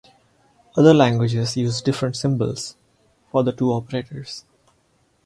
Other 0.75 0.95
languages 0.95 1.55
use 1.55 1.79
different 1.79 2.15
symbols 2.15 2.75
for 3.31 3.43
the 3.43 3.51
two 3.51 3.71
operators. 3.71 4.45